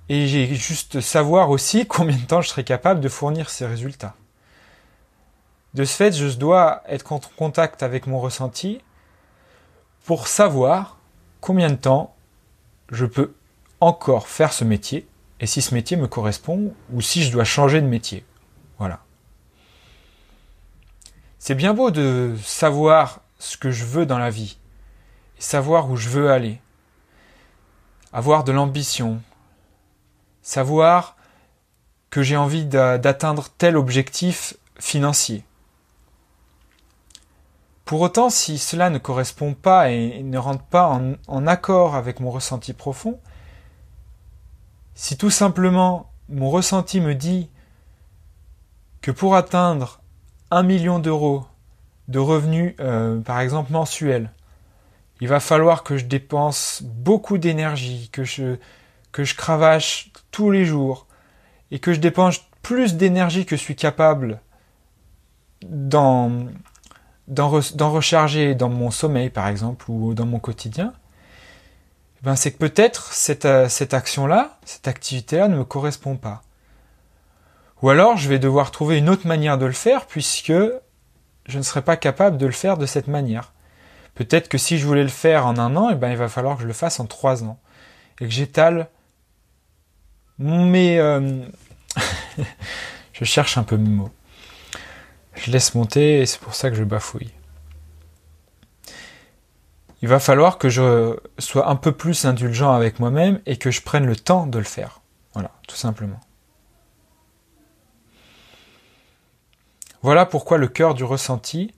et 0.09 0.27
j'ai 0.27 0.53
juste 0.55 0.99
savoir 0.99 1.49
aussi 1.49 1.87
combien 1.87 2.17
de 2.17 2.25
temps 2.25 2.41
je 2.41 2.49
serai 2.49 2.65
capable 2.65 2.99
de 2.99 3.09
fournir 3.09 3.49
ces 3.49 3.65
résultats. 3.65 4.15
De 5.73 5.85
ce 5.85 5.95
fait, 5.95 6.11
je 6.11 6.27
dois 6.37 6.83
être 6.87 7.13
en 7.13 7.21
contact 7.37 7.81
avec 7.81 8.07
mon 8.07 8.19
ressenti 8.19 8.81
pour 10.05 10.27
savoir 10.27 10.94
combien 11.45 11.69
de 11.69 11.75
temps 11.75 12.15
je 12.89 13.05
peux 13.05 13.35
encore 13.79 14.27
faire 14.27 14.51
ce 14.51 14.63
métier 14.63 15.07
et 15.39 15.45
si 15.45 15.61
ce 15.61 15.75
métier 15.75 15.95
me 15.95 16.07
correspond 16.07 16.73
ou 16.91 17.01
si 17.01 17.21
je 17.21 17.31
dois 17.31 17.43
changer 17.43 17.81
de 17.81 17.87
métier. 17.87 18.25
Voilà. 18.79 19.03
C'est 21.37 21.53
bien 21.53 21.75
beau 21.75 21.91
de 21.91 22.35
savoir 22.43 23.21
ce 23.37 23.57
que 23.57 23.69
je 23.69 23.85
veux 23.85 24.07
dans 24.07 24.17
la 24.17 24.31
vie 24.31 24.57
et 25.37 25.41
savoir 25.41 25.91
où 25.91 25.97
je 25.97 26.09
veux 26.09 26.31
aller. 26.31 26.59
Avoir 28.11 28.43
de 28.43 28.51
l'ambition. 28.51 29.21
Savoir 30.41 31.15
que 32.09 32.23
j'ai 32.23 32.37
envie 32.37 32.65
d'atteindre 32.65 33.49
tel 33.55 33.77
objectif 33.77 34.55
financier. 34.79 35.43
Pour 37.85 38.01
autant, 38.01 38.31
si 38.31 38.57
cela 38.57 38.89
ne 38.89 38.97
correspond 38.97 39.53
pas 39.53 39.91
et 39.91 40.23
ne 40.23 40.39
rentre 40.39 40.63
pas 40.63 40.99
en, 41.27 41.47
accord 41.47 41.95
avec 41.95 42.19
mon 42.19 42.31
ressenti 42.31 42.73
profond, 42.73 43.19
si 44.95 45.17
tout 45.17 45.29
simplement 45.29 46.11
mon 46.27 46.49
ressenti 46.49 46.99
me 46.99 47.13
dit 47.13 47.47
que 49.01 49.11
pour 49.11 49.35
atteindre 49.35 50.01
un 50.49 50.63
million 50.63 50.97
d'euros 50.97 51.45
de 52.07 52.17
revenus, 52.17 52.73
euh, 52.79 53.19
par 53.21 53.39
exemple 53.39 53.71
mensuels, 53.71 54.31
il 55.21 55.27
va 55.27 55.39
falloir 55.39 55.83
que 55.83 55.97
je 55.97 56.05
dépense 56.05 56.81
beaucoup 56.83 57.37
d'énergie, 57.37 58.09
que 58.11 58.23
je, 58.23 58.57
que 59.11 59.23
je 59.23 59.35
cravache 59.35 60.11
tous 60.31 60.49
les 60.49 60.65
jours, 60.65 61.05
et 61.69 61.77
que 61.77 61.93
je 61.93 61.99
dépense 61.99 62.39
plus 62.63 62.95
d'énergie 62.95 63.45
que 63.45 63.55
je 63.55 63.61
suis 63.61 63.75
capable 63.75 64.41
d'en, 67.27 67.49
recharger 67.49 68.55
dans 68.55 68.69
mon 68.69 68.91
sommeil, 68.91 69.29
par 69.29 69.47
exemple, 69.47 69.89
ou 69.89 70.13
dans 70.13 70.25
mon 70.25 70.39
quotidien, 70.39 70.93
eh 72.17 72.25
ben 72.25 72.35
c'est 72.35 72.51
que 72.51 72.57
peut-être 72.57 73.13
cette, 73.13 73.45
euh, 73.45 73.67
cette 73.69 73.93
action-là, 73.93 74.57
cette 74.65 74.87
activité-là 74.87 75.47
ne 75.47 75.57
me 75.57 75.63
correspond 75.63 76.15
pas. 76.15 76.41
Ou 77.81 77.89
alors 77.89 78.17
je 78.17 78.29
vais 78.29 78.39
devoir 78.39 78.71
trouver 78.71 78.97
une 78.97 79.09
autre 79.09 79.27
manière 79.27 79.57
de 79.57 79.65
le 79.65 79.71
faire 79.71 80.05
puisque 80.05 80.53
je 81.47 81.57
ne 81.57 81.63
serai 81.63 81.81
pas 81.81 81.97
capable 81.97 82.37
de 82.37 82.45
le 82.45 82.51
faire 82.51 82.77
de 82.77 82.85
cette 82.85 83.07
manière. 83.07 83.53
Peut-être 84.15 84.47
que 84.47 84.57
si 84.57 84.77
je 84.77 84.85
voulais 84.85 85.03
le 85.03 85.09
faire 85.09 85.45
en 85.45 85.57
un 85.57 85.75
an, 85.75 85.89
eh 85.91 85.95
ben, 85.95 86.09
il 86.09 86.17
va 86.17 86.29
falloir 86.29 86.55
que 86.55 86.63
je 86.63 86.67
le 86.67 86.73
fasse 86.73 86.99
en 86.99 87.05
trois 87.05 87.43
ans. 87.43 87.59
Et 88.19 88.25
que 88.25 88.31
j'étale 88.31 88.87
mes... 90.39 90.99
Euh, 90.99 91.43
je 93.13 93.25
cherche 93.25 93.57
un 93.57 93.63
peu 93.63 93.75
mes 93.75 93.89
mots. 93.89 94.11
Je 95.35 95.51
laisse 95.51 95.75
monter 95.75 96.21
et 96.21 96.25
c'est 96.25 96.39
pour 96.39 96.55
ça 96.55 96.69
que 96.69 96.75
je 96.75 96.83
bafouille. 96.83 97.31
Il 100.01 100.07
va 100.07 100.19
falloir 100.19 100.57
que 100.57 100.69
je 100.69 101.17
sois 101.39 101.69
un 101.69 101.75
peu 101.75 101.91
plus 101.91 102.25
indulgent 102.25 102.71
avec 102.71 102.99
moi-même 102.99 103.41
et 103.45 103.57
que 103.57 103.71
je 103.71 103.81
prenne 103.81 104.05
le 104.05 104.15
temps 104.15 104.45
de 104.45 104.57
le 104.57 104.65
faire. 104.65 105.01
Voilà, 105.33 105.51
tout 105.67 105.75
simplement. 105.75 106.19
Voilà 110.01 110.25
pourquoi 110.25 110.57
le 110.57 110.67
cœur 110.67 110.93
du 110.93 111.03
ressenti, 111.03 111.73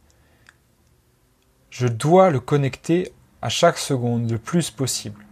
je 1.70 1.88
dois 1.88 2.30
le 2.30 2.40
connecter 2.40 3.14
à 3.42 3.50
chaque 3.50 3.78
seconde 3.78 4.30
le 4.30 4.40
plus 4.40 4.72
possible. 4.72 5.27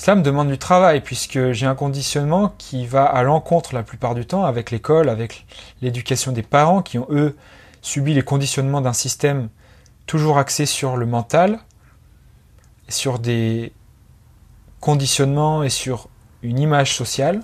Cela 0.00 0.16
me 0.16 0.22
demande 0.22 0.48
du 0.48 0.56
travail 0.56 1.02
puisque 1.02 1.52
j'ai 1.52 1.66
un 1.66 1.74
conditionnement 1.74 2.54
qui 2.56 2.86
va 2.86 3.04
à 3.04 3.22
l'encontre 3.22 3.74
la 3.74 3.82
plupart 3.82 4.14
du 4.14 4.24
temps 4.24 4.46
avec 4.46 4.70
l'école, 4.70 5.10
avec 5.10 5.44
l'éducation 5.82 6.32
des 6.32 6.42
parents 6.42 6.80
qui 6.80 6.98
ont 6.98 7.06
eux 7.10 7.36
subi 7.82 8.14
les 8.14 8.22
conditionnements 8.22 8.80
d'un 8.80 8.94
système 8.94 9.50
toujours 10.06 10.38
axé 10.38 10.64
sur 10.64 10.96
le 10.96 11.04
mental, 11.04 11.58
sur 12.88 13.18
des 13.18 13.74
conditionnements 14.80 15.62
et 15.64 15.68
sur 15.68 16.08
une 16.42 16.58
image 16.58 16.96
sociale. 16.96 17.42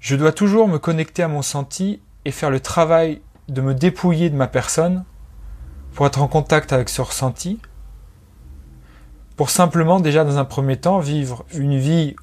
Je 0.00 0.16
dois 0.16 0.32
toujours 0.32 0.68
me 0.68 0.78
connecter 0.78 1.22
à 1.22 1.28
mon 1.28 1.42
senti 1.42 2.00
et 2.24 2.30
faire 2.30 2.48
le 2.48 2.60
travail 2.60 3.20
de 3.50 3.60
me 3.60 3.74
dépouiller 3.74 4.30
de 4.30 4.36
ma 4.36 4.46
personne 4.46 5.04
pour 5.92 6.06
être 6.06 6.22
en 6.22 6.28
contact 6.28 6.72
avec 6.72 6.88
ce 6.88 7.02
ressenti, 7.02 7.60
pour 9.36 9.50
simplement 9.50 10.00
déjà 10.00 10.24
dans 10.24 10.38
un 10.38 10.44
premier 10.44 10.76
temps 10.76 10.98
vivre 10.98 11.44
une 11.52 11.78
vie 11.78 12.14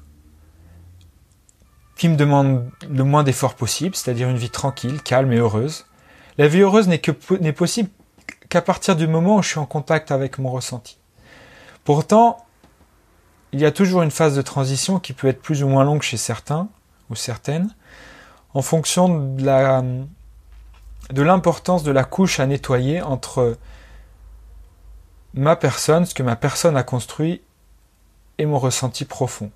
qui 1.96 2.08
me 2.08 2.16
demande 2.16 2.68
le 2.88 3.04
moins 3.04 3.22
d'efforts 3.22 3.54
possible, 3.54 3.94
c'est-à-dire 3.94 4.28
une 4.28 4.36
vie 4.36 4.50
tranquille, 4.50 5.02
calme 5.02 5.32
et 5.32 5.36
heureuse. 5.36 5.86
La 6.38 6.48
vie 6.48 6.60
heureuse 6.60 6.88
n'est, 6.88 6.98
possible 7.52 7.90
qu'à 8.48 8.62
partir 8.62 8.96
du 8.96 9.06
moment 9.06 9.36
où 9.36 9.42
je 9.42 9.48
suis 9.50 9.58
en 9.58 9.66
contact 9.66 10.10
avec 10.10 10.38
mon 10.38 10.50
ressenti. 10.50 10.98
Pourtant, 11.84 12.38
il 13.52 13.60
y 13.60 13.66
a 13.66 13.70
toujours 13.70 14.02
une 14.02 14.10
phase 14.10 14.34
de 14.34 14.42
transition 14.42 14.98
qui 14.98 15.12
peut 15.12 15.28
être 15.28 15.42
plus 15.42 15.62
ou 15.62 15.68
moins 15.68 15.84
longue 15.84 16.02
chez 16.02 16.16
certains, 16.16 16.68
ou 17.10 17.14
certaines, 17.14 17.74
en 18.54 18.62
fonction 18.62 19.34
de 19.36 19.42
l'importance 21.22 21.82
de 21.82 21.92
la 21.92 22.04
couche 22.04 22.40
à 22.40 22.46
nettoyer 22.46 23.02
entre 23.02 23.58
ma 25.34 25.56
personne, 25.56 26.06
ce 26.06 26.14
que 26.14 26.22
ma 26.22 26.36
personne 26.36 26.76
a 26.76 26.82
construit, 26.82 27.42
et 28.38 28.46
mon 28.46 28.58
ressenti 28.58 29.04
profond. 29.04 29.50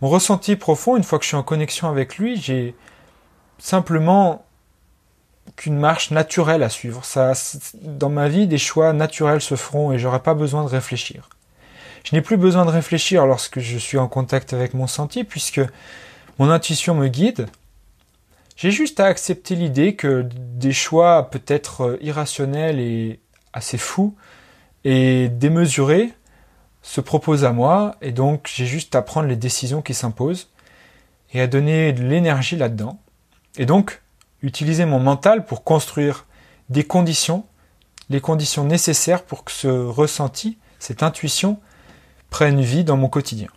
Mon 0.00 0.08
ressenti 0.08 0.56
profond, 0.56 0.96
une 0.96 1.04
fois 1.04 1.18
que 1.18 1.24
je 1.24 1.28
suis 1.28 1.36
en 1.36 1.42
connexion 1.42 1.88
avec 1.88 2.18
lui, 2.18 2.36
j'ai 2.40 2.74
simplement 3.58 4.44
qu'une 5.56 5.78
marche 5.78 6.10
naturelle 6.10 6.62
à 6.62 6.68
suivre. 6.68 7.04
Ça, 7.04 7.32
dans 7.74 8.08
ma 8.08 8.28
vie, 8.28 8.46
des 8.46 8.58
choix 8.58 8.92
naturels 8.92 9.40
se 9.40 9.54
feront 9.54 9.92
et 9.92 9.98
j'aurai 9.98 10.20
pas 10.20 10.34
besoin 10.34 10.64
de 10.64 10.68
réfléchir. 10.68 11.28
Je 12.04 12.14
n'ai 12.16 12.22
plus 12.22 12.36
besoin 12.36 12.64
de 12.64 12.70
réfléchir 12.70 13.26
lorsque 13.26 13.60
je 13.60 13.78
suis 13.78 13.98
en 13.98 14.08
contact 14.08 14.52
avec 14.52 14.74
mon 14.74 14.86
senti 14.86 15.24
puisque 15.24 15.60
mon 16.38 16.50
intuition 16.50 16.94
me 16.94 17.08
guide. 17.08 17.46
J'ai 18.56 18.70
juste 18.70 18.98
à 19.00 19.06
accepter 19.06 19.54
l'idée 19.54 19.94
que 19.94 20.26
des 20.32 20.72
choix 20.72 21.30
peut-être 21.30 21.82
euh, 21.82 21.98
irrationnels 22.00 22.80
et 22.80 23.20
assez 23.52 23.78
fous 23.78 24.14
et 24.84 25.28
démesurés 25.28 26.12
se 26.82 27.00
proposent 27.00 27.44
à 27.44 27.52
moi 27.52 27.96
et 28.02 28.12
donc 28.12 28.50
j'ai 28.52 28.66
juste 28.66 28.94
à 28.94 29.02
prendre 29.02 29.28
les 29.28 29.36
décisions 29.36 29.82
qui 29.82 29.94
s'imposent 29.94 30.50
et 31.32 31.40
à 31.40 31.46
donner 31.46 31.92
de 31.92 32.02
l'énergie 32.02 32.56
là-dedans. 32.56 33.00
Et 33.56 33.66
donc 33.66 34.02
utiliser 34.42 34.84
mon 34.84 34.98
mental 34.98 35.44
pour 35.46 35.62
construire 35.64 36.26
des 36.68 36.84
conditions, 36.84 37.44
les 38.10 38.20
conditions 38.20 38.64
nécessaires 38.64 39.22
pour 39.22 39.44
que 39.44 39.52
ce 39.52 39.68
ressenti, 39.68 40.58
cette 40.78 41.02
intuition, 41.02 41.60
prenne 42.30 42.60
vie 42.60 42.82
dans 42.82 42.96
mon 42.96 43.08
quotidien. 43.08 43.48